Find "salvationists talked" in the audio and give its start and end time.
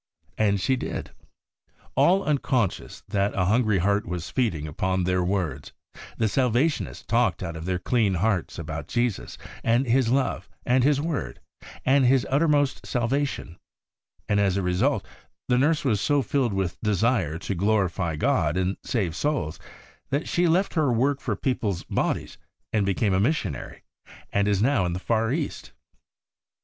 6.27-7.43